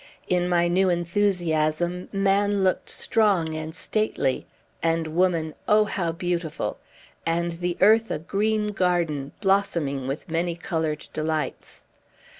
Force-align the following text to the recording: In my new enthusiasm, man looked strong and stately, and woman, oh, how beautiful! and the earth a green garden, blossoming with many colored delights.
In 0.27 0.49
my 0.49 0.67
new 0.67 0.89
enthusiasm, 0.89 2.09
man 2.11 2.63
looked 2.63 2.89
strong 2.89 3.53
and 3.53 3.75
stately, 3.75 4.47
and 4.81 5.05
woman, 5.05 5.53
oh, 5.67 5.83
how 5.85 6.11
beautiful! 6.11 6.79
and 7.23 7.51
the 7.51 7.77
earth 7.81 8.09
a 8.09 8.17
green 8.17 8.69
garden, 8.71 9.31
blossoming 9.41 10.07
with 10.07 10.27
many 10.27 10.55
colored 10.55 11.07
delights. 11.13 11.83